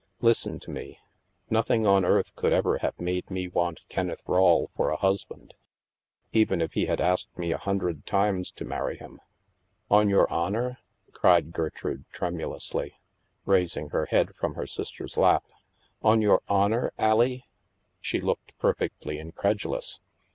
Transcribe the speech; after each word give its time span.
Listen 0.19 0.59
to 0.61 0.71
me. 0.71 0.97
Noth 1.51 1.69
ing 1.69 1.85
on 1.85 2.03
earth 2.03 2.35
could 2.35 2.51
ever 2.51 2.79
have 2.79 2.99
made 2.99 3.29
me 3.29 3.47
want 3.47 3.87
Kenneth 3.87 4.23
Rawle 4.25 4.71
for 4.75 4.89
a 4.89 4.95
husband, 4.95 5.53
even 6.31 6.59
if 6.59 6.73
he 6.73 6.87
had 6.87 6.99
asked 6.99 7.37
me 7.37 7.51
a 7.51 7.57
hundred 7.59 8.07
times 8.07 8.51
to 8.53 8.65
marry 8.65 8.97
him."" 8.97 9.21
On 9.91 10.09
your 10.09 10.27
honor?" 10.33 10.79
cried 11.13 11.51
Gertrude 11.51 12.05
tremulously, 12.11 12.95
raising 13.45 13.89
her 13.89 14.07
head 14.07 14.33
from 14.35 14.55
his 14.55 14.71
sister's 14.71 15.17
lap. 15.17 15.43
On 16.01 16.19
your 16.19 16.41
honor, 16.49 16.91
Allie?" 16.97 17.45
She 18.01 18.19
looked 18.19 18.57
perfectly 18.57 19.19
incredulous. 19.19 19.99